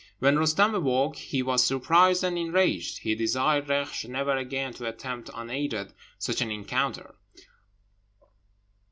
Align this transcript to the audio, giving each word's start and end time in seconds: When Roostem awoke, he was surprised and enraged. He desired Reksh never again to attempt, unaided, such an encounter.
When 0.17 0.35
Roostem 0.35 0.73
awoke, 0.73 1.15
he 1.15 1.43
was 1.43 1.63
surprised 1.63 2.23
and 2.23 2.35
enraged. 2.35 2.97
He 3.03 3.13
desired 3.13 3.67
Reksh 3.67 4.07
never 4.09 4.35
again 4.35 4.73
to 4.73 4.87
attempt, 4.89 5.29
unaided, 5.31 5.93
such 6.17 6.41
an 6.41 6.49
encounter. 6.49 7.13